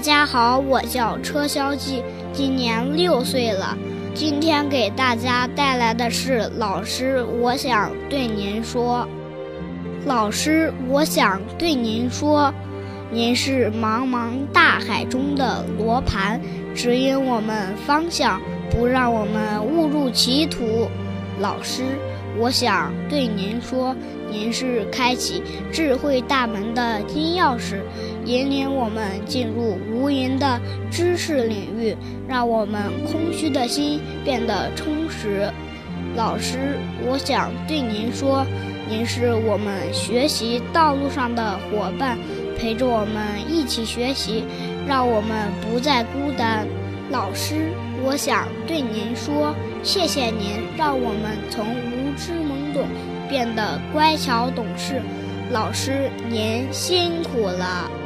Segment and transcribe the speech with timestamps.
[0.00, 2.02] 大家好，我叫车潇记，
[2.32, 3.76] 今年六岁了。
[4.14, 9.06] 今天给大家带来的是老师，我想对您说。
[10.06, 12.50] 老师，我想对您说，
[13.10, 16.40] 您是茫茫大海中的罗盘，
[16.74, 18.40] 指引我们方向，
[18.70, 20.88] 不让我们误入歧途。
[21.40, 21.82] 老师，
[22.38, 23.96] 我想对您说，
[24.30, 27.80] 您是开启智慧大门的金钥匙，
[28.24, 31.96] 引领我们进入无垠的知识领域，
[32.28, 35.50] 让我们空虚的心变得充实。
[36.14, 36.76] 老师，
[37.06, 38.46] 我想对您说。
[38.88, 42.18] 您是我们学习道路上的伙伴，
[42.58, 44.42] 陪着我们一起学习，
[44.84, 46.66] 让我们不再孤单。
[47.10, 47.72] 老师，
[48.04, 52.86] 我想对您说，谢谢您，让我们从无知懵懂
[53.28, 55.02] 变得乖巧懂事。
[55.50, 57.99] 老师，您辛苦了。